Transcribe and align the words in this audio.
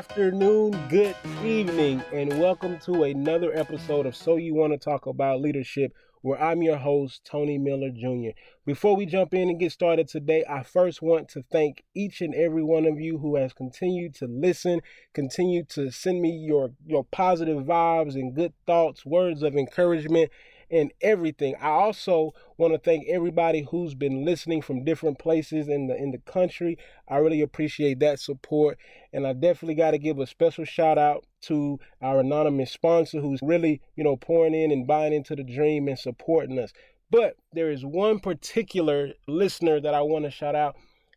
afternoon, 0.00 0.70
good 0.88 1.14
evening, 1.44 2.02
and 2.14 2.40
welcome 2.40 2.78
to 2.78 3.04
another 3.04 3.54
episode 3.54 4.06
of 4.06 4.16
So 4.16 4.36
You 4.36 4.54
Want 4.54 4.72
to 4.72 4.78
Talk 4.78 5.04
About 5.04 5.42
Leadership, 5.42 5.92
where 6.22 6.42
I'm 6.42 6.62
your 6.62 6.78
host, 6.78 7.22
Tony 7.22 7.58
Miller 7.58 7.90
Jr. 7.90 8.30
Before 8.64 8.96
we 8.96 9.04
jump 9.04 9.34
in 9.34 9.50
and 9.50 9.60
get 9.60 9.72
started 9.72 10.08
today, 10.08 10.42
I 10.48 10.62
first 10.62 11.02
want 11.02 11.28
to 11.32 11.44
thank 11.52 11.84
each 11.94 12.22
and 12.22 12.34
every 12.34 12.62
one 12.62 12.86
of 12.86 12.98
you 12.98 13.18
who 13.18 13.36
has 13.36 13.52
continued 13.52 14.14
to 14.14 14.26
listen, 14.26 14.80
continue 15.12 15.64
to 15.64 15.90
send 15.90 16.22
me 16.22 16.30
your, 16.30 16.70
your 16.86 17.04
positive 17.04 17.62
vibes 17.64 18.14
and 18.14 18.34
good 18.34 18.54
thoughts, 18.66 19.04
words 19.04 19.42
of 19.42 19.54
encouragement, 19.54 20.30
and 20.70 20.92
everything. 21.00 21.54
I 21.60 21.68
also 21.68 22.32
want 22.56 22.72
to 22.72 22.78
thank 22.78 23.08
everybody 23.08 23.66
who's 23.70 23.94
been 23.94 24.24
listening 24.24 24.62
from 24.62 24.84
different 24.84 25.18
places 25.18 25.68
in 25.68 25.88
the 25.88 25.96
in 25.96 26.12
the 26.12 26.18
country. 26.18 26.78
I 27.08 27.16
really 27.16 27.40
appreciate 27.40 27.98
that 28.00 28.20
support, 28.20 28.78
and 29.12 29.26
I 29.26 29.32
definitely 29.32 29.74
got 29.74 29.92
to 29.92 29.98
give 29.98 30.18
a 30.18 30.26
special 30.26 30.64
shout 30.64 30.98
out 30.98 31.24
to 31.42 31.78
our 32.00 32.20
anonymous 32.20 32.70
sponsor 32.70 33.20
who's 33.20 33.40
really, 33.42 33.80
you 33.96 34.04
know, 34.04 34.16
pouring 34.16 34.54
in 34.54 34.70
and 34.70 34.86
buying 34.86 35.12
into 35.12 35.34
the 35.34 35.44
dream 35.44 35.88
and 35.88 35.98
supporting 35.98 36.58
us. 36.58 36.72
But 37.10 37.34
there 37.52 37.70
is 37.70 37.84
one 37.84 38.20
particular 38.20 39.10
listener 39.26 39.80
that 39.80 39.94
I 39.94 40.02
want 40.02 40.24
to 40.26 40.30
shout 40.30 40.54
out, 40.54 40.76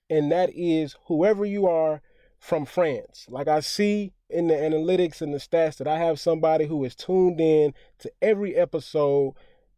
and 0.09 0.31
that 0.31 0.49
is 0.55 0.95
whoever 1.07 1.45
you 1.45 1.67
are 1.67 2.01
from 2.40 2.65
France. 2.65 3.26
Like 3.29 3.48
I 3.48 3.59
see 3.59 4.12
in 4.33 4.47
the 4.47 4.55
analytics 4.55 5.21
and 5.21 5.33
the 5.33 5.37
stats 5.37 5.77
that 5.77 5.87
I 5.87 5.97
have 5.97 6.19
somebody 6.19 6.65
who 6.65 6.83
is 6.83 6.95
tuned 6.95 7.39
in 7.39 7.73
to 7.99 8.11
every 8.21 8.55
episode 8.55 9.35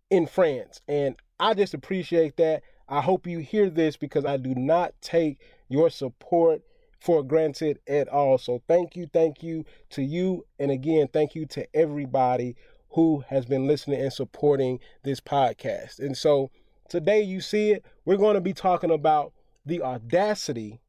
in 0.10 0.26
France. 0.26 0.82
And 0.88 1.16
I 1.40 1.54
just 1.54 1.74
appreciate 1.74 2.38
that. 2.38 2.64
I 2.88 3.02
hope 3.02 3.28
you 3.28 3.40
hear 3.40 3.70
this 3.70 3.98
because 3.98 4.26
I 4.26 4.38
do 4.38 4.54
not 4.56 4.94
take 5.02 5.40
your 5.70 5.90
support 5.90 6.62
for 7.00 7.24
granted 7.24 7.80
at 7.88 8.08
all. 8.08 8.38
So 8.38 8.62
thank 8.68 8.96
you, 8.96 9.08
thank 9.12 9.44
you 9.44 9.66
to 9.92 10.02
you. 10.02 10.46
And 10.60 10.72
again, 10.72 11.08
thank 11.12 11.36
you 11.36 11.46
to 11.48 11.68
everybody 11.76 12.56
who 12.90 13.24
has 13.28 13.46
been 13.46 13.68
listening 13.68 14.02
and 14.02 14.14
supporting 14.14 14.80
this 15.04 15.20
podcast. 15.20 16.00
And 16.00 16.16
so 16.16 16.50
today 16.90 17.22
you 17.22 17.42
see 17.42 17.72
it, 17.72 17.86
we're 18.06 18.18
going 18.18 18.36
to 18.36 18.42
be 18.42 18.54
talking 18.54 18.92
about 18.92 19.34
the 19.66 19.82
audacity 19.82 20.80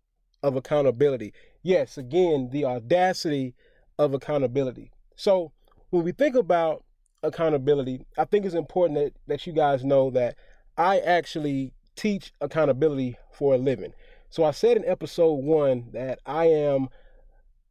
of 0.42 0.54
accountability. 0.56 1.32
Yes, 1.66 1.98
again, 1.98 2.50
the 2.52 2.64
audacity 2.64 3.56
of 3.98 4.14
accountability. 4.14 4.92
So 5.16 5.50
when 5.90 6.04
we 6.04 6.12
think 6.12 6.36
about 6.36 6.84
accountability, 7.24 8.06
I 8.16 8.24
think 8.24 8.46
it's 8.46 8.54
important 8.54 9.00
that, 9.00 9.14
that 9.26 9.46
you 9.48 9.52
guys 9.52 9.84
know 9.84 10.10
that 10.10 10.36
I 10.78 11.00
actually 11.00 11.72
teach 11.96 12.32
accountability 12.40 13.18
for 13.32 13.54
a 13.54 13.58
living. 13.58 13.94
So 14.30 14.44
I 14.44 14.52
said 14.52 14.76
in 14.76 14.84
episode 14.84 15.42
one 15.42 15.88
that 15.92 16.20
I 16.24 16.44
am 16.44 16.86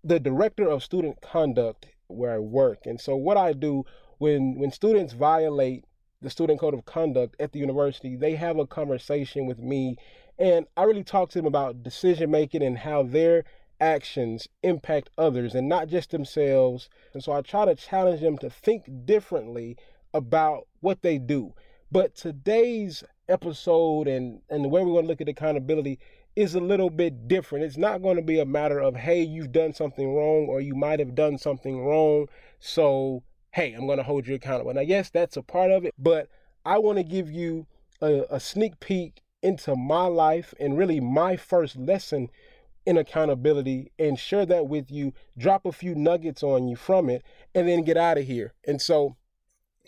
the 0.03 0.19
director 0.19 0.67
of 0.69 0.83
student 0.83 1.21
conduct 1.21 1.85
where 2.07 2.33
I 2.33 2.39
work. 2.39 2.79
And 2.85 2.99
so 2.99 3.15
what 3.15 3.37
I 3.37 3.53
do 3.53 3.85
when 4.17 4.59
when 4.59 4.71
students 4.71 5.13
violate 5.13 5.85
the 6.21 6.29
student 6.29 6.59
code 6.59 6.73
of 6.73 6.83
conduct 6.83 7.37
at 7.39 7.53
the 7.53 7.59
university, 7.59 8.17
they 8.17 8.35
have 8.35 8.59
a 8.59 8.67
conversation 8.67 9.45
with 9.45 9.59
me 9.59 9.95
and 10.37 10.65
I 10.75 10.83
really 10.83 11.05
talk 11.05 11.29
to 11.29 11.39
them 11.39 11.45
about 11.45 11.81
decision 11.81 12.29
making 12.29 12.61
and 12.61 12.77
how 12.77 13.03
their 13.03 13.45
actions 13.79 14.47
impact 14.63 15.09
others 15.17 15.55
and 15.55 15.67
not 15.67 15.87
just 15.87 16.11
themselves. 16.11 16.89
And 17.13 17.23
so 17.23 17.31
I 17.31 17.41
try 17.41 17.65
to 17.65 17.75
challenge 17.75 18.21
them 18.21 18.37
to 18.39 18.49
think 18.49 19.05
differently 19.05 19.77
about 20.13 20.67
what 20.79 21.01
they 21.01 21.17
do. 21.17 21.53
But 21.91 22.15
today's 22.15 23.03
episode 23.27 24.07
and, 24.07 24.41
and 24.49 24.63
the 24.63 24.69
way 24.69 24.81
we're 24.81 24.93
going 24.93 25.05
to 25.05 25.09
look 25.09 25.21
at 25.21 25.29
accountability 25.29 25.99
is 26.35 26.55
a 26.55 26.59
little 26.59 26.89
bit 26.89 27.27
different. 27.27 27.63
It's 27.63 27.77
not 27.77 28.01
going 28.01 28.17
to 28.17 28.21
be 28.21 28.39
a 28.39 28.45
matter 28.45 28.79
of, 28.79 28.95
hey, 28.95 29.21
you've 29.21 29.51
done 29.51 29.73
something 29.73 30.13
wrong 30.13 30.47
or 30.49 30.61
you 30.61 30.75
might 30.75 30.99
have 30.99 31.15
done 31.15 31.37
something 31.37 31.85
wrong. 31.85 32.27
So, 32.59 33.23
hey, 33.51 33.73
I'm 33.73 33.85
going 33.85 33.97
to 33.97 34.03
hold 34.03 34.27
you 34.27 34.35
accountable. 34.35 34.73
Now, 34.73 34.81
yes, 34.81 35.09
that's 35.09 35.37
a 35.37 35.41
part 35.41 35.71
of 35.71 35.85
it, 35.85 35.93
but 35.97 36.27
I 36.65 36.77
want 36.77 36.97
to 36.97 37.03
give 37.03 37.31
you 37.31 37.67
a, 38.01 38.23
a 38.29 38.39
sneak 38.39 38.79
peek 38.79 39.21
into 39.41 39.75
my 39.75 40.07
life 40.07 40.53
and 40.59 40.77
really 40.77 40.99
my 40.99 41.37
first 41.37 41.77
lesson 41.77 42.29
in 42.85 42.97
accountability 42.97 43.91
and 43.97 44.19
share 44.19 44.45
that 44.45 44.67
with 44.67 44.91
you, 44.91 45.13
drop 45.37 45.65
a 45.65 45.71
few 45.71 45.95
nuggets 45.95 46.43
on 46.43 46.67
you 46.67 46.75
from 46.75 47.09
it, 47.09 47.23
and 47.53 47.67
then 47.67 47.83
get 47.83 47.97
out 47.97 48.17
of 48.17 48.25
here. 48.25 48.53
And 48.67 48.81
so, 48.81 49.15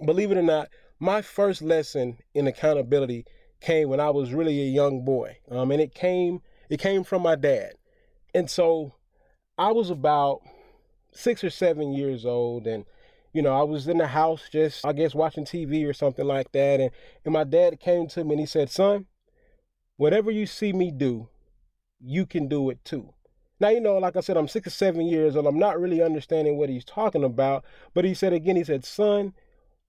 believe 0.06 0.32
it 0.32 0.38
or 0.38 0.44
not, 0.44 0.70
my 1.00 1.22
first 1.22 1.62
lesson 1.62 2.18
in 2.34 2.48
accountability 2.48 3.26
came 3.62 3.90
when 3.90 4.00
I 4.00 4.10
was 4.10 4.34
really 4.34 4.62
a 4.62 4.66
young 4.66 5.04
boy. 5.04 5.38
Um, 5.50 5.72
and 5.72 5.82
it 5.82 5.94
came 5.94 6.42
it 6.70 6.80
came 6.80 7.04
from 7.04 7.22
my 7.22 7.36
dad. 7.36 7.74
And 8.34 8.50
so 8.50 8.94
I 9.58 9.72
was 9.72 9.90
about 9.90 10.42
six 11.12 11.44
or 11.44 11.50
seven 11.50 11.94
years 11.94 12.26
old 12.26 12.68
and 12.68 12.86
you 13.34 13.42
know, 13.44 13.54
I 13.54 13.64
was 13.64 13.88
in 13.88 13.98
the 13.98 14.08
house 14.08 14.50
just 14.52 14.86
I 14.86 14.94
guess 14.94 15.14
watching 15.14 15.46
TV 15.46 15.88
or 15.88 15.94
something 15.94 16.26
like 16.26 16.52
that 16.52 16.80
and, 16.80 16.92
and 17.26 17.34
my 17.34 17.44
dad 17.44 17.80
came 17.80 18.08
to 18.10 18.24
me 18.24 18.32
and 18.32 18.40
he 18.40 18.46
said, 18.46 18.70
Son, 18.70 19.06
whatever 19.98 20.32
you 20.32 20.46
see 20.46 20.74
me 20.74 20.92
do, 20.92 21.30
you 22.00 22.26
can 22.26 22.48
do 22.48 22.70
it 22.70 22.84
too. 22.84 23.14
Now, 23.60 23.70
you 23.70 23.82
know, 23.82 23.98
like 23.98 24.16
I 24.16 24.20
said, 24.20 24.38
I'm 24.38 24.48
six 24.48 24.68
or 24.68 24.72
seven 24.72 25.08
years 25.08 25.36
old. 25.36 25.48
I'm 25.48 25.58
not 25.58 25.80
really 25.80 26.02
understanding 26.02 26.58
what 26.58 26.70
he's 26.70 26.86
talking 26.86 27.24
about. 27.24 27.66
But 27.94 28.06
he 28.06 28.14
said 28.14 28.34
again, 28.34 28.56
he 28.56 28.64
said, 28.64 28.86
Son, 28.86 29.34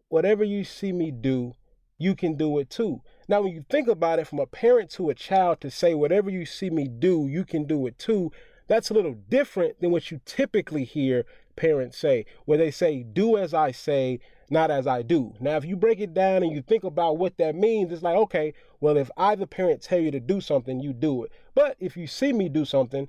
whatever 0.08 0.42
you 0.42 0.64
see 0.64 0.92
me 0.92 1.10
do, 1.10 1.54
you 1.98 2.14
can 2.14 2.36
do 2.36 2.58
it 2.58 2.70
too. 2.70 3.02
Now, 3.28 3.42
when 3.42 3.52
you 3.52 3.64
think 3.68 3.88
about 3.88 4.18
it 4.18 4.26
from 4.26 4.38
a 4.38 4.46
parent 4.46 4.90
to 4.92 5.10
a 5.10 5.14
child 5.14 5.60
to 5.60 5.70
say, 5.70 5.94
whatever 5.94 6.30
you 6.30 6.46
see 6.46 6.70
me 6.70 6.88
do, 6.88 7.26
you 7.28 7.44
can 7.44 7.64
do 7.64 7.86
it 7.86 7.98
too, 7.98 8.32
that's 8.68 8.90
a 8.90 8.94
little 8.94 9.16
different 9.28 9.80
than 9.80 9.90
what 9.90 10.10
you 10.10 10.20
typically 10.24 10.84
hear 10.84 11.24
parents 11.56 11.98
say, 11.98 12.24
where 12.44 12.58
they 12.58 12.70
say, 12.70 13.02
do 13.02 13.36
as 13.36 13.52
I 13.52 13.72
say, 13.72 14.20
not 14.50 14.70
as 14.70 14.86
I 14.86 15.02
do. 15.02 15.34
Now, 15.40 15.56
if 15.56 15.64
you 15.64 15.76
break 15.76 16.00
it 16.00 16.14
down 16.14 16.42
and 16.42 16.52
you 16.52 16.62
think 16.62 16.84
about 16.84 17.18
what 17.18 17.36
that 17.38 17.54
means, 17.54 17.92
it's 17.92 18.02
like, 18.02 18.16
okay, 18.16 18.54
well, 18.80 18.96
if 18.96 19.10
I, 19.16 19.34
the 19.34 19.46
parent, 19.46 19.82
tell 19.82 19.98
you 19.98 20.10
to 20.12 20.20
do 20.20 20.40
something, 20.40 20.80
you 20.80 20.92
do 20.92 21.24
it. 21.24 21.32
But 21.58 21.76
if 21.80 21.96
you 21.96 22.06
see 22.06 22.32
me 22.32 22.48
do 22.48 22.64
something, 22.64 23.08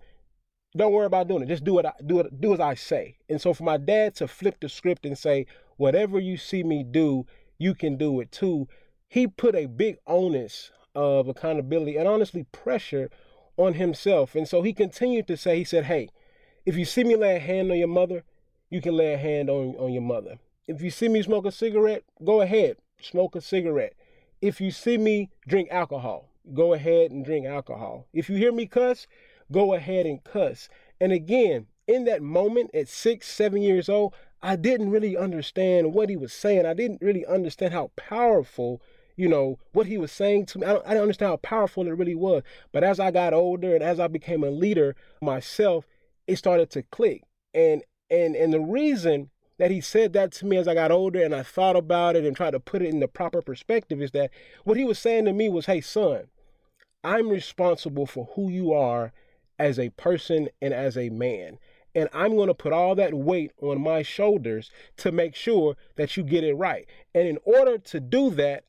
don't 0.75 0.91
worry 0.91 1.05
about 1.05 1.27
doing 1.27 1.43
it. 1.43 1.49
Just 1.49 1.63
do 1.63 1.77
it. 1.77 1.85
Do 2.07 2.21
it. 2.21 2.41
Do 2.41 2.51
as 2.51 2.59
I 2.59 2.73
say. 2.73 3.17
And 3.29 3.39
so, 3.39 3.53
for 3.53 3.61
my 3.61 3.77
dad 3.77 4.15
to 4.15 4.27
flip 4.27 4.57
the 4.59 4.67
script 4.67 5.05
and 5.05 5.15
say, 5.15 5.45
whatever 5.77 6.19
you 6.19 6.35
see 6.35 6.63
me 6.63 6.83
do, 6.83 7.27
you 7.59 7.75
can 7.75 7.95
do 7.95 8.19
it 8.21 8.31
too. 8.31 8.67
He 9.07 9.27
put 9.27 9.53
a 9.53 9.67
big 9.67 9.99
onus 10.07 10.71
of 10.95 11.27
accountability 11.27 11.95
and 11.95 12.07
honestly 12.07 12.47
pressure 12.51 13.11
on 13.55 13.75
himself. 13.75 14.33
And 14.33 14.47
so 14.47 14.63
he 14.63 14.73
continued 14.73 15.27
to 15.27 15.37
say, 15.37 15.59
he 15.59 15.63
said, 15.63 15.85
hey, 15.85 16.09
if 16.65 16.75
you 16.75 16.85
see 16.85 17.03
me 17.03 17.15
lay 17.15 17.35
a 17.35 17.39
hand 17.39 17.69
on 17.69 17.77
your 17.77 17.87
mother, 17.87 18.23
you 18.71 18.81
can 18.81 18.97
lay 18.97 19.13
a 19.13 19.17
hand 19.19 19.51
on, 19.51 19.75
on 19.75 19.93
your 19.93 20.01
mother. 20.01 20.39
If 20.67 20.81
you 20.81 20.89
see 20.89 21.07
me 21.07 21.21
smoke 21.21 21.45
a 21.45 21.51
cigarette, 21.51 22.03
go 22.25 22.41
ahead, 22.41 22.77
smoke 22.99 23.35
a 23.35 23.41
cigarette. 23.41 23.93
If 24.41 24.59
you 24.59 24.71
see 24.71 24.97
me 24.97 25.29
drink 25.47 25.69
alcohol, 25.69 26.28
go 26.53 26.73
ahead 26.73 27.11
and 27.11 27.25
drink 27.25 27.45
alcohol. 27.45 28.07
If 28.13 28.29
you 28.29 28.35
hear 28.35 28.51
me 28.51 28.65
cuss, 28.65 29.07
go 29.51 29.73
ahead 29.73 30.05
and 30.05 30.23
cuss. 30.23 30.69
And 30.99 31.11
again, 31.11 31.67
in 31.87 32.05
that 32.05 32.21
moment 32.21 32.71
at 32.73 32.87
six, 32.87 33.27
seven 33.27 33.61
years 33.61 33.89
old, 33.89 34.13
I 34.41 34.55
didn't 34.55 34.91
really 34.91 35.17
understand 35.17 35.93
what 35.93 36.09
he 36.09 36.15
was 36.15 36.31
saying. 36.31 36.65
I 36.65 36.73
didn't 36.73 37.01
really 37.01 37.25
understand 37.25 37.73
how 37.73 37.91
powerful, 37.95 38.81
you 39.15 39.27
know, 39.27 39.59
what 39.73 39.87
he 39.87 39.97
was 39.97 40.11
saying 40.11 40.45
to 40.47 40.59
me. 40.59 40.65
I, 40.65 40.75
I 40.75 40.89
didn't 40.89 41.01
understand 41.01 41.29
how 41.31 41.37
powerful 41.37 41.87
it 41.87 41.91
really 41.91 42.15
was. 42.15 42.43
But 42.71 42.83
as 42.83 42.99
I 42.99 43.11
got 43.11 43.33
older 43.33 43.73
and 43.73 43.83
as 43.83 43.99
I 43.99 44.07
became 44.07 44.43
a 44.43 44.49
leader 44.49 44.95
myself, 45.21 45.87
it 46.27 46.37
started 46.37 46.69
to 46.71 46.83
click. 46.83 47.23
And 47.53 47.83
and 48.09 48.35
and 48.35 48.53
the 48.53 48.61
reason 48.61 49.29
that 49.59 49.71
he 49.71 49.81
said 49.81 50.13
that 50.13 50.31
to 50.31 50.45
me 50.45 50.57
as 50.57 50.67
I 50.67 50.73
got 50.73 50.89
older 50.89 51.21
and 51.21 51.35
I 51.35 51.43
thought 51.43 51.75
about 51.75 52.15
it 52.15 52.25
and 52.25 52.35
tried 52.35 52.51
to 52.51 52.59
put 52.59 52.81
it 52.81 52.87
in 52.87 53.01
the 53.01 53.07
proper 53.09 53.41
perspective 53.41 54.01
is 54.01 54.11
that 54.11 54.31
what 54.63 54.77
he 54.77 54.85
was 54.85 54.97
saying 54.97 55.25
to 55.25 55.33
me 55.33 55.49
was, 55.49 55.67
hey, 55.67 55.81
son, 55.81 56.29
I'm 57.03 57.29
responsible 57.29 58.05
for 58.05 58.29
who 58.35 58.49
you 58.49 58.73
are 58.73 59.11
as 59.59 59.77
a 59.77 59.89
person 59.89 60.47
and 60.61 60.73
as 60.73 60.97
a 60.97 61.09
man. 61.09 61.59
And 61.93 62.07
I'm 62.13 62.35
going 62.35 62.47
to 62.47 62.53
put 62.53 62.71
all 62.71 62.95
that 62.95 63.13
weight 63.13 63.51
on 63.61 63.81
my 63.81 64.01
shoulders 64.01 64.71
to 64.97 65.11
make 65.11 65.35
sure 65.35 65.75
that 65.97 66.15
you 66.15 66.23
get 66.23 66.45
it 66.45 66.53
right. 66.53 66.87
And 67.13 67.27
in 67.27 67.37
order 67.43 67.77
to 67.77 67.99
do 67.99 68.29
that, 68.31 68.63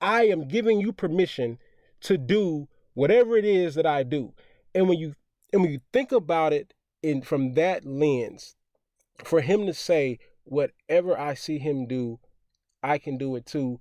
I 0.00 0.22
am 0.24 0.48
giving 0.48 0.80
you 0.80 0.92
permission 0.92 1.58
to 2.02 2.16
do 2.16 2.68
whatever 2.94 3.36
it 3.36 3.44
is 3.44 3.74
that 3.74 3.86
I 3.86 4.04
do. 4.04 4.32
And 4.74 4.88
when 4.88 4.98
you 4.98 5.14
and 5.52 5.62
when 5.62 5.72
you 5.72 5.80
think 5.92 6.12
about 6.12 6.52
it 6.52 6.72
in 7.02 7.22
from 7.22 7.54
that 7.54 7.84
lens, 7.84 8.54
for 9.24 9.40
him 9.40 9.66
to 9.66 9.74
say, 9.74 10.18
whatever 10.50 11.18
I 11.18 11.34
see 11.34 11.58
him 11.58 11.86
do, 11.86 12.18
I 12.82 12.98
can 12.98 13.16
do 13.16 13.36
it 13.36 13.46
too. 13.46 13.80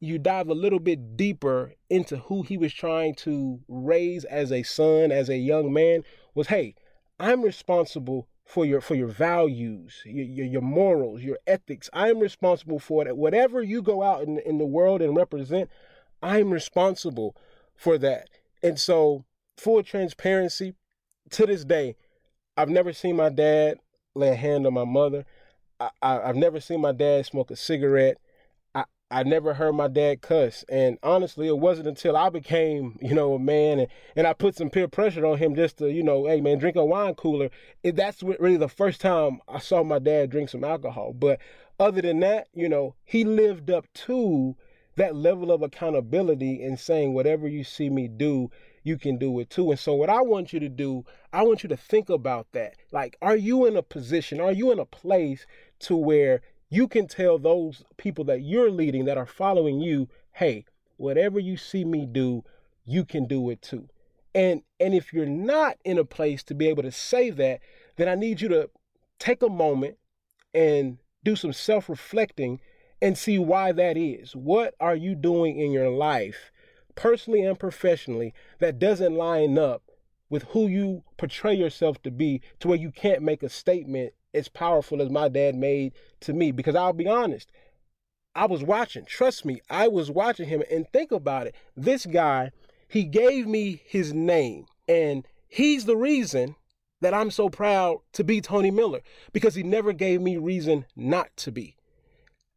You 0.00 0.18
dive 0.18 0.48
a 0.48 0.54
little 0.54 0.78
bit 0.78 1.16
deeper 1.16 1.74
into 1.90 2.16
who 2.16 2.42
he 2.42 2.56
was 2.56 2.72
trying 2.72 3.14
to 3.16 3.60
raise 3.68 4.24
as 4.24 4.50
a 4.50 4.62
son, 4.62 5.12
as 5.12 5.28
a 5.28 5.36
young 5.36 5.72
man, 5.72 6.02
was 6.34 6.46
hey, 6.46 6.74
I'm 7.18 7.42
responsible 7.42 8.28
for 8.46 8.64
your 8.64 8.80
for 8.80 8.94
your 8.94 9.08
values, 9.08 10.00
your, 10.06 10.24
your, 10.24 10.46
your 10.46 10.62
morals, 10.62 11.22
your 11.22 11.38
ethics. 11.46 11.90
I'm 11.92 12.18
responsible 12.18 12.78
for 12.78 13.04
that. 13.04 13.18
Whatever 13.18 13.62
you 13.62 13.82
go 13.82 14.02
out 14.02 14.22
in, 14.22 14.38
in 14.38 14.56
the 14.56 14.64
world 14.64 15.02
and 15.02 15.14
represent, 15.14 15.68
I'm 16.22 16.50
responsible 16.50 17.36
for 17.76 17.98
that. 17.98 18.28
And 18.62 18.78
so, 18.78 19.26
full 19.58 19.82
transparency, 19.82 20.74
to 21.32 21.44
this 21.44 21.64
day, 21.64 21.96
I've 22.56 22.70
never 22.70 22.94
seen 22.94 23.16
my 23.16 23.28
dad 23.28 23.78
lay 24.14 24.30
a 24.30 24.34
hand 24.34 24.66
on 24.66 24.72
my 24.74 24.84
mother. 24.84 25.26
I, 25.80 25.90
I, 26.02 26.26
have 26.26 26.36
never 26.36 26.60
seen 26.60 26.80
my 26.80 26.92
dad 26.92 27.26
smoke 27.26 27.50
a 27.50 27.56
cigarette. 27.56 28.18
I, 28.74 28.84
I 29.10 29.22
never 29.22 29.54
heard 29.54 29.72
my 29.72 29.88
dad 29.88 30.20
cuss. 30.20 30.64
And 30.68 30.98
honestly, 31.02 31.48
it 31.48 31.58
wasn't 31.58 31.88
until 31.88 32.16
I 32.16 32.28
became, 32.28 32.98
you 33.02 33.14
know, 33.14 33.34
a 33.34 33.38
man 33.38 33.80
and, 33.80 33.88
and 34.14 34.26
I 34.26 34.34
put 34.34 34.56
some 34.56 34.70
peer 34.70 34.88
pressure 34.88 35.24
on 35.24 35.38
him 35.38 35.54
just 35.54 35.78
to, 35.78 35.90
you 35.90 36.02
know, 36.02 36.26
hey, 36.26 36.40
man, 36.40 36.58
drink 36.58 36.76
a 36.76 36.84
wine 36.84 37.14
cooler. 37.14 37.50
It, 37.82 37.96
that's 37.96 38.22
really 38.22 38.58
the 38.58 38.68
first 38.68 39.00
time 39.00 39.40
I 39.48 39.58
saw 39.58 39.82
my 39.82 39.98
dad 39.98 40.30
drink 40.30 40.50
some 40.50 40.64
alcohol. 40.64 41.14
But 41.14 41.40
other 41.78 42.02
than 42.02 42.20
that, 42.20 42.48
you 42.52 42.68
know, 42.68 42.94
he 43.04 43.24
lived 43.24 43.70
up 43.70 43.86
to 43.94 44.56
that 44.96 45.16
level 45.16 45.50
of 45.50 45.62
accountability 45.62 46.62
and 46.62 46.78
saying, 46.78 47.14
whatever 47.14 47.48
you 47.48 47.64
see 47.64 47.88
me 47.88 48.06
do, 48.06 48.50
you 48.82 48.98
can 48.98 49.18
do 49.18 49.38
it 49.40 49.50
too. 49.50 49.70
And 49.70 49.78
so, 49.78 49.94
what 49.94 50.10
I 50.10 50.20
want 50.22 50.52
you 50.52 50.60
to 50.60 50.68
do, 50.68 51.04
I 51.32 51.42
want 51.42 51.62
you 51.62 51.68
to 51.68 51.76
think 51.76 52.08
about 52.08 52.48
that. 52.52 52.74
Like, 52.92 53.16
are 53.22 53.36
you 53.36 53.66
in 53.66 53.76
a 53.76 53.82
position, 53.82 54.40
are 54.40 54.52
you 54.52 54.72
in 54.72 54.78
a 54.78 54.86
place 54.86 55.46
to 55.80 55.96
where 55.96 56.42
you 56.68 56.86
can 56.86 57.06
tell 57.06 57.38
those 57.38 57.84
people 57.96 58.24
that 58.24 58.42
you're 58.42 58.70
leading 58.70 59.04
that 59.06 59.18
are 59.18 59.26
following 59.26 59.80
you, 59.80 60.08
hey, 60.32 60.64
whatever 60.96 61.38
you 61.38 61.56
see 61.56 61.84
me 61.84 62.06
do, 62.06 62.44
you 62.84 63.04
can 63.04 63.26
do 63.26 63.50
it 63.50 63.62
too. 63.62 63.88
And 64.34 64.62
and 64.78 64.94
if 64.94 65.12
you're 65.12 65.26
not 65.26 65.78
in 65.84 65.98
a 65.98 66.04
place 66.04 66.42
to 66.44 66.54
be 66.54 66.68
able 66.68 66.84
to 66.84 66.92
say 66.92 67.30
that, 67.30 67.60
then 67.96 68.08
I 68.08 68.14
need 68.14 68.40
you 68.40 68.48
to 68.48 68.70
take 69.18 69.42
a 69.42 69.48
moment 69.48 69.96
and 70.54 70.98
do 71.24 71.36
some 71.36 71.52
self-reflecting 71.52 72.60
and 73.02 73.18
see 73.18 73.38
why 73.38 73.72
that 73.72 73.96
is. 73.96 74.36
What 74.36 74.74
are 74.80 74.94
you 74.94 75.14
doing 75.14 75.58
in 75.58 75.72
your 75.72 75.90
life 75.90 76.52
personally 76.94 77.42
and 77.42 77.58
professionally, 77.58 78.34
that 78.58 78.78
doesn't 78.78 79.14
line 79.14 79.58
up 79.58 79.82
with 80.28 80.42
who 80.50 80.68
you 80.68 81.02
portray 81.16 81.54
yourself 81.54 82.00
to 82.02 82.10
be 82.10 82.42
to 82.60 82.68
where 82.68 82.78
you 82.78 82.90
can't 82.90 83.22
make 83.22 83.42
a 83.42 83.48
statement 83.48 84.12
as 84.34 84.48
powerful 84.48 85.02
as 85.02 85.10
my 85.10 85.28
dad 85.28 85.54
made 85.54 85.92
to 86.20 86.32
me. 86.32 86.52
Because 86.52 86.74
I'll 86.74 86.92
be 86.92 87.08
honest, 87.08 87.50
I 88.34 88.46
was 88.46 88.62
watching. 88.62 89.04
Trust 89.04 89.44
me, 89.44 89.60
I 89.68 89.88
was 89.88 90.10
watching 90.10 90.48
him. 90.48 90.62
And 90.70 90.86
think 90.92 91.12
about 91.12 91.46
it. 91.46 91.54
This 91.76 92.06
guy, 92.06 92.50
he 92.88 93.04
gave 93.04 93.46
me 93.46 93.82
his 93.86 94.12
name. 94.12 94.66
And 94.88 95.26
he's 95.48 95.84
the 95.84 95.96
reason 95.96 96.56
that 97.00 97.14
I'm 97.14 97.30
so 97.30 97.48
proud 97.48 97.98
to 98.12 98.24
be 98.24 98.40
Tony 98.40 98.70
Miller 98.70 99.00
because 99.32 99.54
he 99.54 99.62
never 99.62 99.92
gave 99.92 100.20
me 100.20 100.36
reason 100.36 100.84
not 100.94 101.34
to 101.38 101.50
be. 101.50 101.76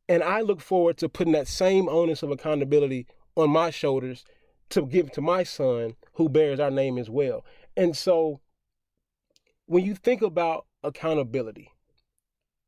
And 0.09 0.21
I 0.21 0.41
look 0.41 0.59
forward 0.59 0.97
to 0.97 1.09
putting 1.09 1.33
that 1.33 1.47
same 1.47 1.87
onus 1.87 2.23
of 2.23 2.31
accountability 2.31 3.07
on 3.35 3.49
my 3.49 3.69
shoulders 3.69 4.25
to 4.69 4.85
give 4.85 5.11
to 5.13 5.21
my 5.21 5.43
son 5.43 5.95
who 6.13 6.27
bears 6.27 6.59
our 6.59 6.71
name 6.71 6.97
as 6.97 7.09
well. 7.09 7.45
And 7.77 7.95
so 7.95 8.41
when 9.65 9.85
you 9.85 9.95
think 9.95 10.21
about 10.21 10.65
accountability, 10.83 11.71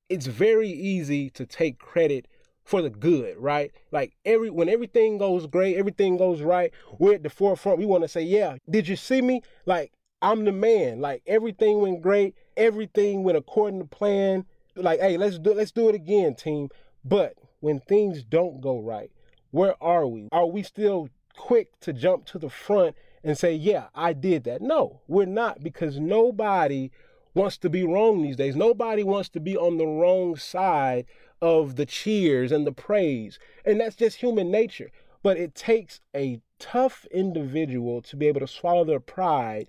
it's 0.09 0.27
very 0.27 0.69
easy 0.69 1.29
to 1.31 1.45
take 1.45 1.79
credit 1.79 2.27
for 2.63 2.81
the 2.81 2.89
good, 2.89 3.37
right? 3.37 3.71
Like 3.91 4.15
every 4.25 4.49
when 4.49 4.69
everything 4.69 5.17
goes 5.17 5.47
great, 5.47 5.77
everything 5.77 6.17
goes 6.17 6.41
right, 6.41 6.71
we're 6.97 7.15
at 7.15 7.23
the 7.23 7.29
forefront. 7.29 7.79
We 7.79 7.85
want 7.85 8.03
to 8.03 8.07
say, 8.07 8.23
"Yeah, 8.23 8.57
did 8.69 8.87
you 8.87 8.95
see 8.95 9.21
me? 9.21 9.41
Like 9.65 9.91
I'm 10.21 10.45
the 10.45 10.51
man. 10.51 10.99
Like 10.99 11.21
everything 11.27 11.79
went 11.79 12.01
great, 12.01 12.35
everything 12.57 13.23
went 13.23 13.37
according 13.37 13.79
to 13.79 13.85
plan. 13.85 14.45
Like, 14.75 14.99
hey, 14.99 15.17
let's 15.17 15.39
do 15.39 15.53
let's 15.53 15.71
do 15.71 15.89
it 15.89 15.95
again, 15.95 16.35
team." 16.35 16.69
But 17.03 17.35
when 17.59 17.79
things 17.81 18.23
don't 18.23 18.61
go 18.61 18.79
right, 18.79 19.11
where 19.51 19.81
are 19.81 20.07
we? 20.07 20.27
Are 20.31 20.47
we 20.47 20.63
still 20.63 21.09
quick 21.37 21.79
to 21.81 21.93
jump 21.93 22.25
to 22.25 22.39
the 22.39 22.49
front 22.49 22.95
and 23.23 23.37
say, 23.37 23.53
yeah, 23.53 23.85
I 23.95 24.13
did 24.13 24.43
that? 24.45 24.61
No, 24.61 25.01
we're 25.07 25.25
not 25.25 25.63
because 25.63 25.99
nobody 25.99 26.91
wants 27.35 27.57
to 27.57 27.69
be 27.69 27.83
wrong 27.83 28.23
these 28.23 28.37
days. 28.37 28.55
Nobody 28.55 29.03
wants 29.03 29.29
to 29.29 29.39
be 29.39 29.55
on 29.55 29.77
the 29.77 29.85
wrong 29.85 30.35
side 30.35 31.05
of 31.41 31.75
the 31.75 31.85
cheers 31.85 32.51
and 32.51 32.65
the 32.65 32.71
praise. 32.71 33.37
And 33.65 33.79
that's 33.79 33.95
just 33.95 34.17
human 34.17 34.49
nature. 34.49 34.89
But 35.21 35.37
it 35.37 35.53
takes 35.53 36.01
a 36.15 36.41
tough 36.59 37.05
individual 37.11 38.01
to 38.03 38.15
be 38.15 38.27
able 38.27 38.39
to 38.39 38.47
swallow 38.47 38.85
their 38.85 38.99
pride 38.99 39.67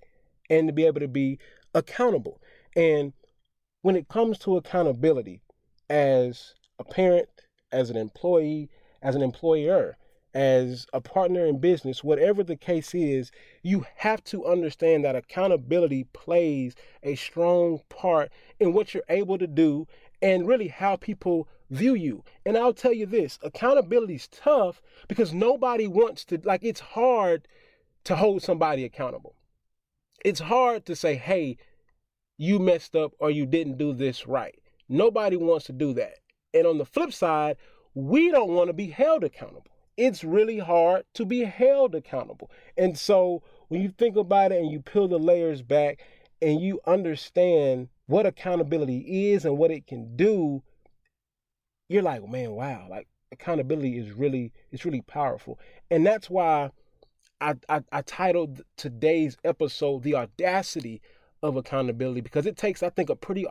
and 0.49 0.67
to 0.67 0.73
be 0.73 0.85
able 0.85 1.01
to 1.01 1.07
be 1.07 1.39
accountable. 1.73 2.41
And 2.75 3.13
when 3.81 3.95
it 3.95 4.07
comes 4.07 4.39
to 4.39 4.57
accountability, 4.57 5.41
as 5.89 6.53
a 6.79 6.83
parent, 6.83 7.29
as 7.71 7.89
an 7.89 7.97
employee, 7.97 8.69
as 9.01 9.15
an 9.15 9.21
employer, 9.21 9.97
as 10.37 10.85
a 10.93 11.01
partner 11.01 11.47
in 11.47 11.57
business, 11.57 12.03
whatever 12.03 12.43
the 12.43 12.55
case 12.55 12.93
is, 12.93 13.31
you 13.63 13.83
have 13.95 14.23
to 14.25 14.45
understand 14.45 15.03
that 15.03 15.15
accountability 15.15 16.03
plays 16.13 16.75
a 17.01 17.15
strong 17.15 17.81
part 17.89 18.31
in 18.59 18.71
what 18.71 18.93
you're 18.93 19.01
able 19.09 19.39
to 19.39 19.47
do 19.47 19.87
and 20.21 20.47
really 20.47 20.67
how 20.67 20.95
people 20.95 21.47
view 21.71 21.95
you. 21.95 22.23
And 22.45 22.55
I'll 22.55 22.71
tell 22.71 22.93
you 22.93 23.07
this 23.07 23.39
accountability 23.41 24.13
is 24.13 24.27
tough 24.27 24.79
because 25.07 25.33
nobody 25.33 25.87
wants 25.87 26.23
to, 26.25 26.39
like, 26.43 26.63
it's 26.63 26.81
hard 26.81 27.47
to 28.03 28.15
hold 28.15 28.43
somebody 28.43 28.85
accountable. 28.85 29.33
It's 30.23 30.41
hard 30.41 30.85
to 30.85 30.95
say, 30.95 31.15
hey, 31.15 31.57
you 32.37 32.59
messed 32.59 32.95
up 32.95 33.13
or 33.17 33.31
you 33.31 33.47
didn't 33.47 33.79
do 33.79 33.91
this 33.91 34.27
right. 34.27 34.59
Nobody 34.87 35.35
wants 35.35 35.65
to 35.65 35.73
do 35.73 35.93
that. 35.93 36.19
And 36.53 36.67
on 36.67 36.77
the 36.77 36.85
flip 36.85 37.11
side, 37.11 37.57
we 37.95 38.29
don't 38.29 38.51
want 38.51 38.67
to 38.67 38.73
be 38.73 38.91
held 38.91 39.23
accountable. 39.23 39.71
It's 39.97 40.23
really 40.23 40.59
hard 40.59 41.03
to 41.15 41.25
be 41.25 41.43
held 41.43 41.95
accountable. 41.95 42.51
And 42.77 42.97
so 42.97 43.41
when 43.67 43.81
you 43.81 43.89
think 43.89 44.15
about 44.15 44.51
it 44.51 44.61
and 44.61 44.71
you 44.71 44.79
peel 44.79 45.07
the 45.07 45.17
layers 45.17 45.61
back 45.61 45.99
and 46.41 46.61
you 46.61 46.79
understand 46.85 47.89
what 48.05 48.25
accountability 48.25 49.31
is 49.31 49.43
and 49.43 49.57
what 49.57 49.71
it 49.71 49.87
can 49.87 50.15
do, 50.15 50.61
you're 51.89 52.03
like, 52.03 52.27
man, 52.27 52.51
wow, 52.51 52.87
like 52.89 53.07
accountability 53.31 53.97
is 53.97 54.11
really 54.11 54.53
it's 54.71 54.85
really 54.85 55.01
powerful. 55.01 55.59
And 55.89 56.05
that's 56.05 56.29
why 56.29 56.71
I, 57.41 57.55
I, 57.69 57.81
I 57.91 58.01
titled 58.01 58.61
today's 58.77 59.37
episode 59.43 60.03
The 60.03 60.15
Audacity 60.15 61.01
of 61.43 61.55
Accountability 61.55 62.21
because 62.21 62.45
it 62.45 62.57
takes, 62.57 62.81
I 62.83 62.89
think, 62.89 63.09
a 63.09 63.15
pretty 63.15 63.45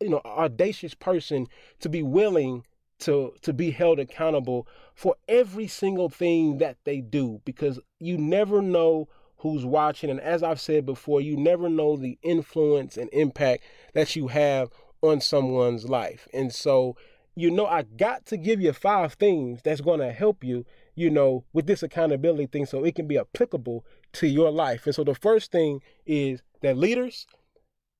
you 0.00 0.08
know, 0.08 0.20
audacious 0.24 0.94
person 0.94 1.46
to 1.80 1.88
be 1.88 2.02
willing 2.02 2.64
to 3.02 3.34
to 3.42 3.52
be 3.52 3.70
held 3.70 3.98
accountable 3.98 4.66
for 4.94 5.16
every 5.28 5.66
single 5.66 6.08
thing 6.08 6.58
that 6.58 6.76
they 6.84 7.00
do 7.00 7.40
because 7.44 7.78
you 7.98 8.16
never 8.16 8.62
know 8.62 9.08
who's 9.38 9.64
watching. 9.64 10.08
And 10.08 10.20
as 10.20 10.42
I've 10.42 10.60
said 10.60 10.86
before 10.86 11.20
you 11.20 11.36
never 11.36 11.68
know 11.68 11.96
the 11.96 12.18
influence 12.22 12.96
and 12.96 13.10
impact 13.12 13.64
that 13.94 14.14
you 14.14 14.28
have 14.28 14.70
on 15.02 15.20
someone's 15.20 15.88
life. 15.88 16.28
And 16.32 16.52
so 16.52 16.96
you 17.34 17.50
know 17.50 17.66
I 17.66 17.82
got 17.82 18.26
to 18.26 18.36
give 18.36 18.60
you 18.60 18.72
five 18.72 19.14
things 19.14 19.60
that's 19.62 19.80
going 19.80 20.00
to 20.00 20.12
help 20.12 20.44
you 20.44 20.64
you 20.94 21.10
know 21.10 21.44
with 21.52 21.66
this 21.66 21.82
accountability 21.82 22.46
thing 22.46 22.66
so 22.66 22.84
it 22.84 22.94
can 22.94 23.08
be 23.08 23.18
applicable 23.18 23.84
to 24.14 24.28
your 24.28 24.52
life. 24.52 24.86
And 24.86 24.94
so 24.94 25.02
the 25.02 25.14
first 25.14 25.50
thing 25.50 25.80
is 26.06 26.42
that 26.60 26.78
leaders 26.78 27.26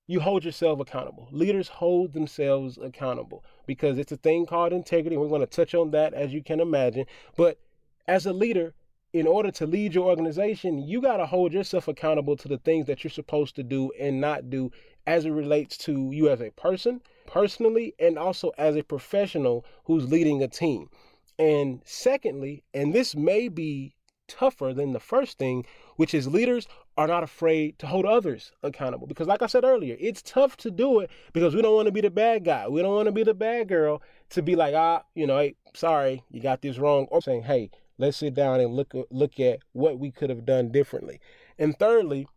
you 0.05 0.19
hold 0.19 0.43
yourself 0.43 0.79
accountable. 0.79 1.27
Leaders 1.31 1.67
hold 1.67 2.13
themselves 2.13 2.77
accountable 2.77 3.43
because 3.65 3.97
it's 3.97 4.11
a 4.11 4.17
thing 4.17 4.45
called 4.45 4.73
integrity. 4.73 5.17
We're 5.17 5.29
going 5.29 5.41
to 5.41 5.47
touch 5.47 5.73
on 5.75 5.91
that 5.91 6.13
as 6.13 6.33
you 6.33 6.43
can 6.43 6.59
imagine. 6.59 7.05
But 7.35 7.59
as 8.07 8.25
a 8.25 8.33
leader, 8.33 8.73
in 9.13 9.27
order 9.27 9.51
to 9.51 9.67
lead 9.67 9.93
your 9.93 10.05
organization, 10.05 10.79
you 10.79 10.99
got 10.99 11.17
to 11.17 11.25
hold 11.25 11.53
yourself 11.53 11.87
accountable 11.87 12.35
to 12.37 12.47
the 12.47 12.57
things 12.57 12.87
that 12.87 13.03
you're 13.03 13.11
supposed 13.11 13.55
to 13.55 13.63
do 13.63 13.91
and 13.99 14.19
not 14.19 14.49
do 14.49 14.71
as 15.05 15.25
it 15.25 15.31
relates 15.31 15.77
to 15.77 16.09
you 16.11 16.29
as 16.29 16.41
a 16.41 16.51
person, 16.51 17.01
personally, 17.27 17.93
and 17.99 18.17
also 18.17 18.51
as 18.57 18.75
a 18.75 18.83
professional 18.83 19.65
who's 19.85 20.11
leading 20.11 20.41
a 20.41 20.47
team. 20.47 20.89
And 21.37 21.81
secondly, 21.85 22.63
and 22.73 22.93
this 22.93 23.15
may 23.15 23.49
be 23.49 23.95
tougher 24.27 24.73
than 24.73 24.93
the 24.93 24.99
first 24.99 25.37
thing, 25.37 25.65
which 25.95 26.13
is 26.13 26.27
leaders 26.27 26.67
are 26.97 27.07
not 27.07 27.23
afraid 27.23 27.79
to 27.79 27.87
hold 27.87 28.05
others 28.05 28.51
accountable. 28.61 29.07
Because, 29.07 29.27
like 29.27 29.41
I 29.41 29.47
said 29.47 29.63
earlier, 29.63 29.97
it's 29.99 30.21
tough 30.21 30.57
to 30.57 30.71
do 30.71 30.99
it 30.99 31.09
because 31.33 31.55
we 31.55 31.61
don't 31.61 31.75
want 31.75 31.87
to 31.87 31.91
be 31.91 32.01
the 32.01 32.11
bad 32.11 32.43
guy. 32.45 32.67
We 32.67 32.81
don't 32.81 32.95
want 32.95 33.07
to 33.07 33.11
be 33.11 33.23
the 33.23 33.33
bad 33.33 33.67
girl 33.67 34.01
to 34.31 34.41
be 34.41 34.55
like, 34.55 34.75
ah, 34.75 35.03
you 35.15 35.25
know, 35.25 35.39
hey, 35.39 35.55
sorry, 35.73 36.23
you 36.29 36.41
got 36.41 36.61
this 36.61 36.77
wrong. 36.77 37.07
Or 37.09 37.21
saying, 37.21 37.43
hey, 37.43 37.71
let's 37.97 38.17
sit 38.17 38.33
down 38.33 38.59
and 38.59 38.73
look, 38.73 38.93
look 39.09 39.39
at 39.39 39.59
what 39.71 39.99
we 39.99 40.11
could 40.11 40.29
have 40.29 40.45
done 40.45 40.71
differently. 40.71 41.19
And 41.57 41.77
thirdly, 41.77 42.27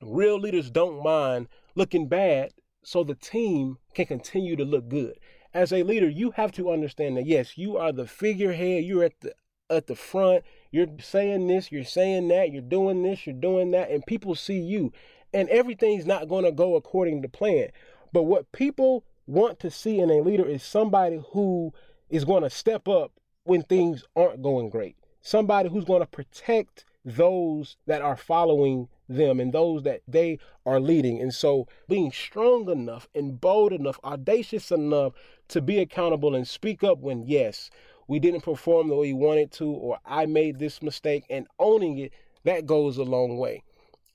real 0.00 0.38
leaders 0.38 0.70
don't 0.70 1.02
mind 1.02 1.48
looking 1.74 2.08
bad 2.08 2.52
so 2.84 3.04
the 3.04 3.14
team 3.14 3.78
can 3.94 4.06
continue 4.06 4.56
to 4.56 4.64
look 4.64 4.88
good. 4.88 5.18
As 5.54 5.72
a 5.72 5.82
leader, 5.82 6.08
you 6.08 6.30
have 6.32 6.52
to 6.52 6.72
understand 6.72 7.16
that 7.16 7.26
yes, 7.26 7.58
you 7.58 7.76
are 7.76 7.92
the 7.92 8.06
figurehead, 8.06 8.84
you're 8.84 9.04
at 9.04 9.20
the 9.20 9.34
at 9.70 9.86
the 9.86 9.96
front, 9.96 10.44
you're 10.72 10.88
saying 10.98 11.46
this, 11.46 11.70
you're 11.70 11.84
saying 11.84 12.28
that, 12.28 12.50
you're 12.50 12.62
doing 12.62 13.02
this, 13.02 13.26
you're 13.26 13.34
doing 13.34 13.70
that, 13.72 13.90
and 13.90 14.04
people 14.06 14.34
see 14.34 14.58
you. 14.58 14.92
And 15.32 15.48
everything's 15.50 16.06
not 16.06 16.28
going 16.28 16.44
to 16.44 16.52
go 16.52 16.74
according 16.74 17.22
to 17.22 17.28
plan. 17.28 17.68
But 18.12 18.24
what 18.24 18.50
people 18.52 19.04
want 19.26 19.60
to 19.60 19.70
see 19.70 20.00
in 20.00 20.10
a 20.10 20.20
leader 20.20 20.46
is 20.46 20.62
somebody 20.62 21.22
who 21.32 21.72
is 22.10 22.24
going 22.24 22.42
to 22.42 22.50
step 22.50 22.88
up 22.88 23.12
when 23.44 23.62
things 23.62 24.04
aren't 24.16 24.42
going 24.42 24.70
great. 24.70 24.96
Somebody 25.20 25.68
who's 25.68 25.84
going 25.84 26.00
to 26.00 26.06
protect 26.06 26.84
those 27.04 27.76
that 27.86 28.02
are 28.02 28.16
following 28.16 28.88
them 29.08 29.40
and 29.40 29.52
those 29.52 29.82
that 29.82 30.02
they 30.08 30.38
are 30.64 30.80
leading. 30.80 31.20
And 31.20 31.34
so 31.34 31.66
being 31.88 32.12
strong 32.12 32.70
enough 32.70 33.08
and 33.14 33.40
bold 33.40 33.72
enough, 33.72 33.98
audacious 34.04 34.70
enough 34.70 35.12
to 35.48 35.60
be 35.60 35.78
accountable 35.80 36.34
and 36.34 36.46
speak 36.46 36.82
up 36.82 36.98
when, 36.98 37.22
yes, 37.26 37.70
we 38.08 38.18
didn't 38.18 38.42
perform 38.42 38.88
the 38.88 38.94
way 38.94 39.12
we 39.12 39.26
wanted 39.26 39.52
to, 39.52 39.66
or 39.66 39.98
I 40.04 40.26
made 40.26 40.58
this 40.58 40.82
mistake, 40.82 41.24
and 41.30 41.46
owning 41.58 41.98
it, 41.98 42.12
that 42.44 42.66
goes 42.66 42.98
a 42.98 43.04
long 43.04 43.38
way. 43.38 43.62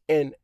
And 0.10 0.36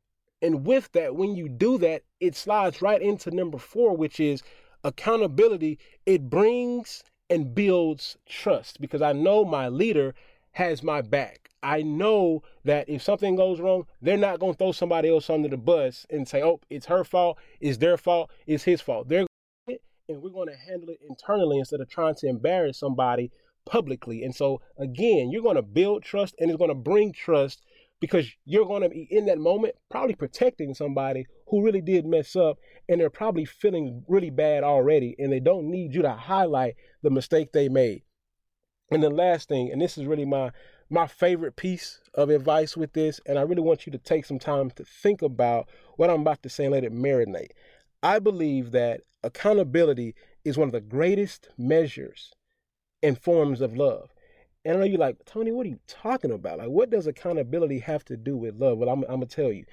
and 0.41 0.65
with 0.65 0.91
that, 0.91 1.15
when 1.15 1.35
you 1.35 1.47
do 1.47 1.77
that, 1.77 2.03
it 2.19 2.35
slides 2.35 2.81
right 2.81 3.01
into 3.01 3.31
number 3.31 3.57
four, 3.57 3.95
which 3.95 4.19
is 4.19 4.43
accountability. 4.83 5.79
It 6.05 6.29
brings 6.29 7.03
and 7.29 7.55
builds 7.55 8.17
trust 8.27 8.81
because 8.81 9.01
I 9.01 9.13
know 9.13 9.45
my 9.45 9.69
leader 9.69 10.13
has 10.51 10.83
my 10.83 11.01
back. 11.01 11.49
I 11.63 11.81
know 11.81 12.43
that 12.65 12.89
if 12.89 13.01
something 13.01 13.37
goes 13.37 13.61
wrong, 13.61 13.87
they're 14.01 14.17
not 14.17 14.39
going 14.39 14.51
to 14.51 14.57
throw 14.57 14.71
somebody 14.73 15.09
else 15.09 15.29
under 15.29 15.47
the 15.47 15.57
bus 15.57 16.05
and 16.09 16.27
say, 16.27 16.43
"Oh, 16.43 16.59
it's 16.69 16.87
her 16.87 17.05
fault, 17.05 17.37
it's 17.61 17.77
their 17.77 17.95
fault, 17.97 18.29
it's 18.45 18.65
his 18.65 18.81
fault." 18.81 19.07
They're 19.07 19.25
and 20.09 20.21
we're 20.21 20.29
going 20.29 20.49
to 20.49 20.57
handle 20.57 20.89
it 20.89 20.99
internally 21.07 21.59
instead 21.59 21.81
of 21.81 21.89
trying 21.89 22.15
to 22.15 22.27
embarrass 22.27 22.79
somebody 22.79 23.31
publicly. 23.65 24.23
And 24.23 24.35
so 24.35 24.61
again, 24.77 25.31
you're 25.31 25.43
going 25.43 25.55
to 25.55 25.61
build 25.61 26.03
trust 26.03 26.35
and 26.39 26.49
it's 26.49 26.57
going 26.57 26.69
to 26.69 26.75
bring 26.75 27.13
trust 27.13 27.61
because 27.99 28.27
you're 28.45 28.65
going 28.65 28.83
to 28.83 28.89
be 28.89 29.07
in 29.09 29.25
that 29.27 29.37
moment 29.37 29.75
probably 29.89 30.15
protecting 30.15 30.73
somebody 30.73 31.25
who 31.47 31.63
really 31.63 31.81
did 31.81 32.05
mess 32.05 32.35
up 32.35 32.57
and 32.89 32.99
they're 32.99 33.09
probably 33.09 33.45
feeling 33.45 34.03
really 34.07 34.29
bad 34.29 34.63
already 34.63 35.15
and 35.17 35.31
they 35.31 35.39
don't 35.39 35.69
need 35.69 35.93
you 35.93 36.01
to 36.01 36.11
highlight 36.11 36.75
the 37.01 37.09
mistake 37.09 37.53
they 37.53 37.69
made. 37.69 38.03
And 38.91 39.01
the 39.01 39.09
last 39.09 39.47
thing, 39.47 39.71
and 39.71 39.81
this 39.81 39.97
is 39.97 40.05
really 40.05 40.25
my 40.25 40.51
my 40.89 41.07
favorite 41.07 41.55
piece 41.55 41.99
of 42.13 42.29
advice 42.29 42.77
with 42.77 42.93
this, 42.93 43.19
and 43.25 43.39
I 43.39 43.41
really 43.41 43.63
want 43.63 43.87
you 43.87 43.91
to 43.93 43.97
take 43.97 44.25
some 44.25 44.37
time 44.37 44.69
to 44.71 44.83
think 44.83 45.23
about 45.23 45.67
what 45.95 46.11
I'm 46.11 46.21
about 46.21 46.43
to 46.43 46.49
say 46.49 46.65
and 46.65 46.73
let 46.73 46.83
it 46.83 46.93
marinate. 46.93 47.51
I 48.03 48.19
believe 48.19 48.71
that 48.71 49.01
accountability 49.23 50.13
is 50.43 50.57
one 50.57 50.67
of 50.67 50.73
the 50.73 50.81
greatest 50.81 51.49
measures 51.57 52.31
and 53.01 53.17
forms 53.17 53.61
of 53.61 53.75
love. 53.75 54.13
And 54.65 54.75
I 54.75 54.79
know 54.79 54.85
you're 54.85 54.99
like, 54.99 55.23
Tony, 55.25 55.51
what 55.51 55.65
are 55.65 55.69
you 55.69 55.79
talking 55.87 56.31
about? 56.31 56.57
Like, 56.59 56.69
what 56.69 56.89
does 56.89 57.07
accountability 57.07 57.79
have 57.79 58.03
to 58.05 58.17
do 58.17 58.35
with 58.35 58.55
love? 58.55 58.77
Well, 58.77 58.89
I'm, 58.89 59.03
I'm 59.03 59.17
going 59.17 59.27
to 59.27 59.35
tell 59.35 59.51
you. 59.51 59.65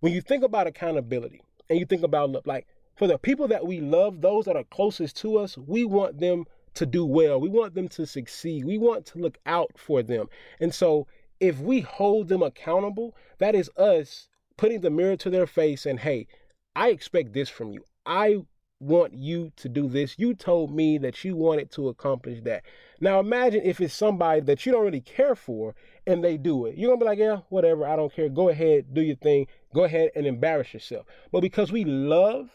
When 0.00 0.12
you 0.12 0.20
think 0.20 0.42
about 0.42 0.66
accountability 0.66 1.42
and 1.68 1.78
you 1.78 1.86
think 1.86 2.02
about 2.02 2.30
love, 2.30 2.46
like 2.46 2.66
for 2.96 3.06
the 3.06 3.18
people 3.18 3.48
that 3.48 3.66
we 3.66 3.80
love, 3.80 4.20
those 4.20 4.44
that 4.46 4.56
are 4.56 4.64
closest 4.64 5.16
to 5.18 5.38
us, 5.38 5.56
we 5.58 5.84
want 5.84 6.18
them 6.18 6.44
to 6.74 6.86
do 6.86 7.04
well. 7.04 7.40
We 7.40 7.48
want 7.48 7.74
them 7.74 7.88
to 7.88 8.06
succeed. 8.06 8.64
We 8.64 8.78
want 8.78 9.06
to 9.06 9.18
look 9.18 9.38
out 9.46 9.72
for 9.76 10.02
them. 10.02 10.28
And 10.60 10.74
so 10.74 11.06
if 11.40 11.58
we 11.58 11.80
hold 11.80 12.28
them 12.28 12.42
accountable, 12.42 13.14
that 13.38 13.54
is 13.54 13.70
us 13.76 14.28
putting 14.56 14.80
the 14.80 14.90
mirror 14.90 15.16
to 15.16 15.30
their 15.30 15.46
face 15.46 15.86
and, 15.86 16.00
hey, 16.00 16.26
I 16.74 16.88
expect 16.88 17.32
this 17.32 17.48
from 17.48 17.72
you. 17.72 17.84
I 18.06 18.38
want 18.80 19.14
you 19.14 19.52
to 19.56 19.68
do 19.68 19.88
this. 19.88 20.18
You 20.18 20.34
told 20.34 20.74
me 20.74 20.98
that 20.98 21.24
you 21.24 21.36
wanted 21.36 21.70
to 21.72 21.88
accomplish 21.88 22.40
that. 22.42 22.64
Now 23.00 23.20
imagine 23.20 23.62
if 23.64 23.80
it's 23.80 23.94
somebody 23.94 24.40
that 24.40 24.66
you 24.66 24.72
don't 24.72 24.84
really 24.84 25.00
care 25.00 25.36
for 25.36 25.74
and 26.06 26.22
they 26.22 26.36
do 26.36 26.66
it. 26.66 26.76
You're 26.76 26.88
going 26.88 26.98
to 26.98 27.04
be 27.04 27.08
like, 27.08 27.18
yeah, 27.18 27.40
whatever. 27.48 27.86
I 27.86 27.96
don't 27.96 28.12
care. 28.12 28.28
Go 28.28 28.48
ahead, 28.48 28.92
do 28.92 29.00
your 29.00 29.16
thing. 29.16 29.46
Go 29.74 29.84
ahead 29.84 30.10
and 30.16 30.26
embarrass 30.26 30.74
yourself. 30.74 31.06
But 31.30 31.40
because 31.42 31.70
we 31.70 31.84
love 31.84 32.50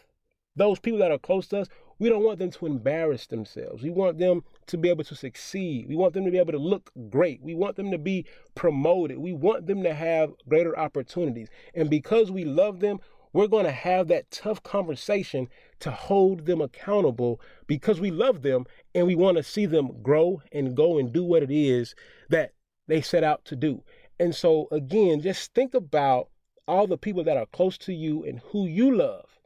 those 0.54 0.78
people 0.78 0.98
that 0.98 1.10
are 1.10 1.18
close 1.18 1.46
to 1.48 1.60
us, 1.60 1.68
we 1.98 2.08
don't 2.08 2.22
want 2.22 2.38
them 2.38 2.50
to 2.50 2.66
embarrass 2.66 3.26
themselves. 3.26 3.82
We 3.82 3.90
want 3.90 4.18
them 4.18 4.44
to 4.66 4.76
be 4.76 4.88
able 4.88 5.04
to 5.04 5.16
succeed. 5.16 5.88
We 5.88 5.96
want 5.96 6.14
them 6.14 6.24
to 6.24 6.30
be 6.30 6.38
able 6.38 6.52
to 6.52 6.58
look 6.58 6.90
great. 7.10 7.42
We 7.42 7.54
want 7.54 7.76
them 7.76 7.90
to 7.90 7.98
be 7.98 8.24
promoted. 8.54 9.18
We 9.18 9.32
want 9.32 9.66
them 9.66 9.82
to 9.82 9.94
have 9.94 10.32
greater 10.48 10.78
opportunities. 10.78 11.48
And 11.74 11.90
because 11.90 12.30
we 12.30 12.44
love 12.44 12.80
them, 12.80 13.00
we're 13.38 13.46
going 13.46 13.64
to 13.64 13.70
have 13.70 14.08
that 14.08 14.28
tough 14.32 14.60
conversation 14.64 15.48
to 15.78 15.92
hold 15.92 16.44
them 16.44 16.60
accountable 16.60 17.40
because 17.68 18.00
we 18.00 18.10
love 18.10 18.42
them 18.42 18.66
and 18.96 19.06
we 19.06 19.14
want 19.14 19.36
to 19.36 19.44
see 19.44 19.64
them 19.64 20.02
grow 20.02 20.42
and 20.50 20.76
go 20.76 20.98
and 20.98 21.12
do 21.12 21.22
what 21.22 21.44
it 21.44 21.52
is 21.52 21.94
that 22.30 22.52
they 22.88 23.00
set 23.00 23.22
out 23.22 23.44
to 23.44 23.54
do. 23.54 23.80
And 24.18 24.34
so, 24.34 24.66
again, 24.72 25.20
just 25.20 25.54
think 25.54 25.72
about 25.72 26.30
all 26.66 26.88
the 26.88 26.98
people 26.98 27.22
that 27.22 27.36
are 27.36 27.46
close 27.46 27.78
to 27.78 27.94
you 27.94 28.24
and 28.24 28.40
who 28.46 28.66
you 28.66 28.92
love 28.92 29.38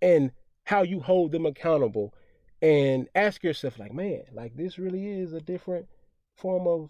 and 0.00 0.30
how 0.64 0.80
you 0.80 1.00
hold 1.00 1.32
them 1.32 1.44
accountable. 1.44 2.14
And 2.62 3.06
ask 3.14 3.44
yourself 3.44 3.78
like 3.78 3.92
man 3.92 4.22
like 4.32 4.56
this 4.56 4.78
really 4.78 5.08
is 5.08 5.34
a 5.34 5.42
different 5.42 5.88
form 6.38 6.66
of 6.66 6.88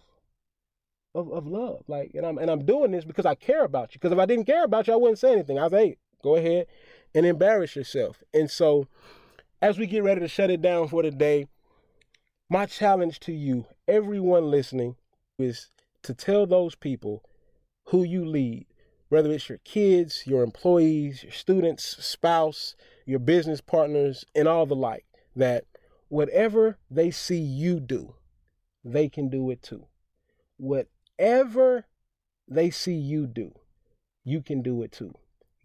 of, 1.13 1.29
of 1.29 1.45
love. 1.45 1.83
Like 1.89 2.11
and 2.13 2.25
i'm 2.25 2.37
and 2.37 2.49
i'm 2.49 2.63
doing 2.63 2.91
this 2.91 3.03
because 3.03 3.25
i 3.25 3.35
care 3.35 3.65
about 3.65 3.93
you. 3.93 3.99
Because 3.99 4.13
if 4.13 4.17
i 4.17 4.25
didn't 4.25 4.45
care 4.45 4.63
about 4.63 4.87
you 4.87 4.93
i 4.93 4.95
wouldn't 4.95 5.19
say 5.19 5.33
anything. 5.33 5.59
I 5.59 5.67
say 5.67 5.77
hey, 5.77 5.97
go 6.23 6.35
ahead 6.35 6.67
and 7.13 7.25
embarrass 7.25 7.75
yourself 7.75 8.23
and 8.33 8.49
so 8.49 8.87
as 9.61 9.77
we 9.77 9.87
get 9.87 10.03
ready 10.03 10.19
to 10.19 10.27
shut 10.27 10.49
it 10.49 10.61
down 10.61 10.87
for 10.87 11.03
the 11.03 11.11
day 11.11 11.47
my 12.49 12.65
challenge 12.65 13.19
to 13.19 13.31
you 13.31 13.65
everyone 13.87 14.49
listening 14.49 14.95
is 15.37 15.69
to 16.03 16.13
tell 16.13 16.45
those 16.45 16.75
people 16.75 17.23
who 17.87 18.03
you 18.03 18.25
lead 18.25 18.65
whether 19.09 19.31
it's 19.31 19.49
your 19.49 19.59
kids 19.59 20.23
your 20.25 20.43
employees 20.43 21.23
your 21.23 21.31
students 21.31 22.03
spouse 22.03 22.75
your 23.07 23.19
business 23.19 23.61
partners, 23.61 24.25
and 24.35 24.47
all 24.47 24.65
the 24.65 24.75
like, 24.75 25.05
that 25.35 25.63
whatever 26.09 26.77
they 26.91 27.09
see 27.09 27.39
you 27.39 27.79
do, 27.79 28.13
they 28.83 29.07
can 29.07 29.29
do 29.29 29.49
it 29.49 29.63
too. 29.63 29.87
Whatever 30.57 31.85
they 32.47 32.69
see 32.69 32.93
you 32.93 33.25
do, 33.25 33.53
you 34.25 34.41
can 34.41 34.61
do 34.61 34.83
it 34.83 34.91
too. 34.91 35.13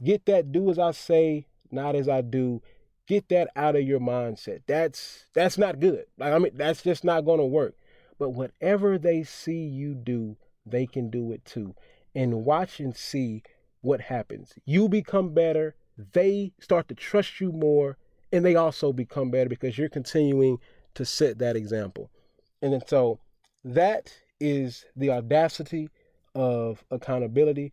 Get 0.02 0.26
that 0.26 0.52
do 0.52 0.70
as 0.70 0.78
I 0.78 0.92
say, 0.92 1.46
not 1.70 1.94
as 1.94 2.08
I 2.08 2.20
do. 2.20 2.62
Get 3.06 3.28
that 3.30 3.50
out 3.56 3.76
of 3.76 3.82
your 3.82 4.00
mindset. 4.00 4.62
That's 4.66 5.26
that's 5.34 5.58
not 5.58 5.80
good. 5.80 6.04
Like 6.18 6.32
I 6.32 6.38
mean, 6.38 6.52
that's 6.54 6.82
just 6.82 7.04
not 7.04 7.25
going 7.25 7.40
to 7.40 7.46
work. 7.46 7.75
But 8.18 8.30
whatever 8.30 8.99
they 8.99 9.25
see 9.25 9.64
you 9.64 9.94
do, 9.94 10.37
they 10.64 10.87
can 10.87 11.11
do 11.11 11.32
it 11.32 11.44
too. 11.44 11.75
And 12.14 12.44
watch 12.44 12.78
and 12.78 12.96
see 12.96 13.42
what 13.80 14.00
happens. 14.00 14.54
You 14.64 14.88
become 14.88 15.34
better 15.34 15.75
they 16.12 16.52
start 16.58 16.88
to 16.88 16.94
trust 16.94 17.40
you 17.40 17.52
more 17.52 17.96
and 18.32 18.44
they 18.44 18.54
also 18.54 18.92
become 18.92 19.30
better 19.30 19.49
because 19.49 19.76
you're 19.76 19.88
continuing 19.88 20.58
to 20.94 21.04
set 21.04 21.38
that 21.38 21.56
example. 21.56 22.11
And 22.61 22.72
then 22.72 22.82
so 22.87 23.20
that 23.64 24.12
is 24.40 24.84
the 24.96 25.11
audacity 25.11 25.88
of 26.34 26.84
accountability. 26.90 27.72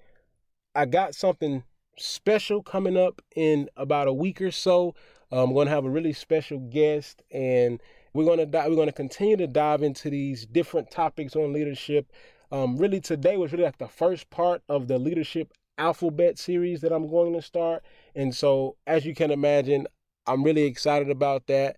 I 0.76 0.86
got 0.86 1.16
something 1.16 1.64
special 2.00 2.64
coming 2.64 2.98
up 2.98 3.22
in 3.36 3.70
about 3.78 4.08
a 4.08 4.14
week 4.14 4.42
or 4.42 4.52
so. 4.52 4.96
I'm 5.32 5.54
going 5.54 5.68
to 5.68 5.74
have 5.74 5.86
a 5.86 5.90
really 5.90 6.14
special 6.14 6.60
guest, 6.60 7.22
and 7.32 7.82
we're 8.14 8.26
going 8.26 8.40
to 8.40 8.46
di- 8.46 8.68
we're 8.68 8.76
going 8.76 8.88
to 8.88 8.94
continue 8.94 9.38
to 9.38 9.48
dive 9.48 9.84
into 9.84 10.10
these 10.10 10.46
different 10.46 10.90
topics 10.90 11.36
on 11.36 11.54
leadership. 11.54 12.12
Um, 12.52 12.78
really, 12.78 13.00
today 13.00 13.38
was 13.38 13.52
really 13.52 13.66
like 13.66 13.78
the 13.78 13.88
first 13.88 14.30
part 14.30 14.64
of 14.68 14.88
the 14.88 14.98
leadership 14.98 15.54
alphabet 15.78 16.40
series 16.40 16.82
that 16.82 16.92
I'm 16.92 17.08
going 17.08 17.34
to 17.34 17.42
start. 17.42 17.84
And 18.16 18.34
so, 18.34 18.76
as 18.88 19.06
you 19.06 19.14
can 19.14 19.32
imagine, 19.32 19.88
I'm 20.26 20.44
really 20.44 20.64
excited 20.64 21.10
about 21.10 21.48
that. 21.48 21.78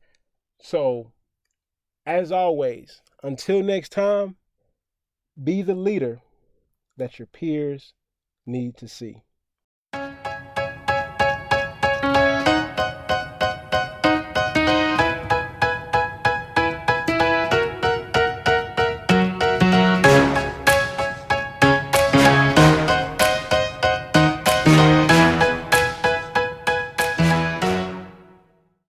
So, 0.61 1.11
as 2.05 2.31
always, 2.31 3.01
until 3.23 3.61
next 3.61 3.91
time, 3.91 4.37
be 5.41 5.61
the 5.61 5.75
leader 5.75 6.21
that 6.97 7.19
your 7.19 7.27
peers 7.27 7.93
need 8.45 8.77
to 8.77 8.87
see. 8.87 9.23